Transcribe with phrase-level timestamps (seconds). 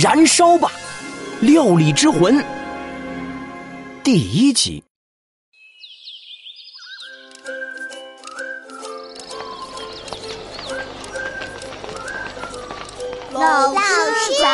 [0.00, 0.72] 燃烧吧，
[1.40, 2.42] 料理之魂。
[4.02, 4.82] 第一集。
[13.30, 14.46] 老师早，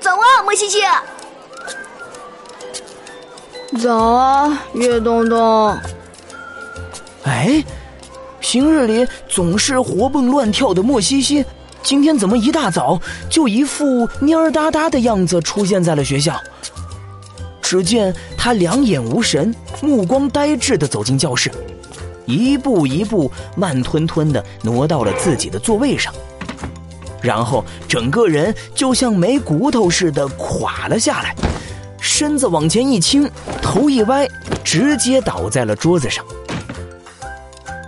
[0.00, 0.82] 早啊，莫西西。
[3.82, 5.76] 早啊，岳东东。
[7.24, 7.64] 哎，
[8.38, 11.44] 平日里总是活蹦乱跳的莫西西，
[11.82, 16.40] 今天怎么一大早就一副蔫儿哒哒的样子出现在了学校？
[17.60, 21.50] 只见他两眼无神，目光呆滞的走进教室。
[22.26, 26.12] 一步一步慢吞吞的挪到了自己的座位上，
[27.20, 31.34] 然后整个人就像没骨头似的垮了下来，
[32.00, 33.28] 身子往前一倾，
[33.60, 34.28] 头一歪，
[34.62, 36.24] 直接倒在了桌子上。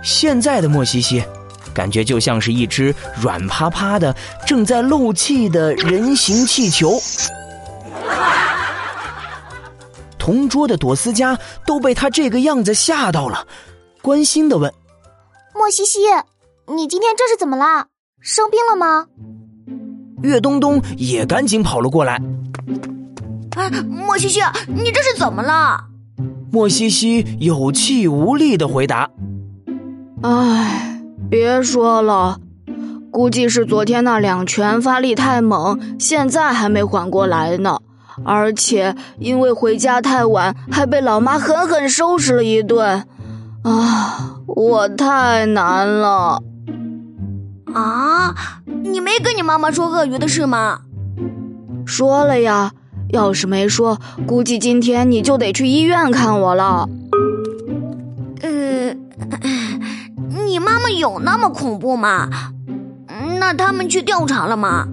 [0.03, 1.23] 现在的莫西西，
[1.75, 4.15] 感觉就像是一只软趴趴的
[4.47, 6.99] 正在漏气的人形气球。
[10.17, 13.45] 同桌的朵思佳都被他这个样子吓到了。
[14.01, 14.73] 关心的问
[15.53, 15.99] ：“莫西西，
[16.67, 17.87] 你今天这是怎么啦？
[18.21, 19.05] 生病了吗？”
[20.23, 22.19] 岳东东也赶紧跑了过来。
[23.55, 25.85] “哎，莫西西，你这是怎么了？”
[26.51, 29.09] 莫西西有气无力的回答
[30.23, 30.94] ：“哎，
[31.35, 32.39] 别说了，
[33.11, 37.79] 估计是昨天那两拳发力太猛，现在还没缓过来呢。
[38.23, 43.03] 而且因为回家太晚，还被老妈狠狠收拾了一顿。”
[43.63, 46.41] 啊，我太难了！
[47.73, 48.33] 啊，
[48.85, 50.79] 你没跟你妈妈说鳄鱼的事吗？
[51.85, 52.71] 说了呀，
[53.09, 56.87] 要是没说，估计今天你就得去医院看我了。
[58.41, 58.95] 呃，
[61.05, 62.27] 有那么恐怖吗？
[63.39, 64.87] 那他们去调查了吗？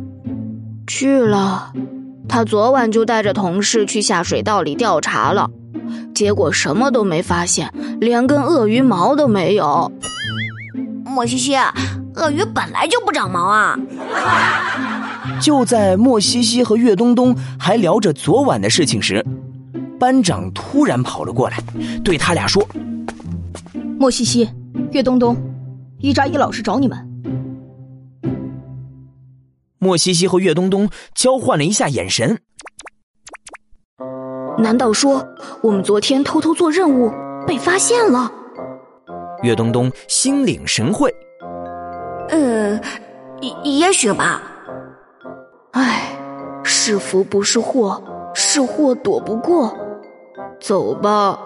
[0.86, 1.72] 去了，
[2.28, 5.48] 他昨晚就带着同事去下水道里调查了。
[6.14, 9.90] 结果什么都没发现，连根鳄鱼毛都没有。
[11.06, 11.56] 莫西西，
[12.16, 13.78] 鳄鱼本来就不长毛啊！
[15.40, 19.24] 就在莫西西和岳东东还聊着昨晚的事情时，
[19.98, 21.56] 班长突然跑了过来，
[22.04, 22.62] 对他俩说
[23.98, 24.50] ：“莫西西，
[24.90, 25.34] 岳东东，
[26.02, 26.98] 伊扎伊老师找你们。”
[29.78, 32.38] 莫西西和岳东东交换了一下眼神。
[34.58, 35.26] 难道说
[35.62, 37.10] 我们昨天偷偷做任务
[37.46, 38.30] 被发现了？
[39.42, 41.12] 岳东东心领神会。
[42.28, 42.78] 呃，
[43.40, 44.40] 也也许吧。
[45.72, 46.16] 唉，
[46.62, 48.00] 是福不是祸，
[48.34, 49.76] 是祸躲不过。
[50.60, 51.36] 走吧。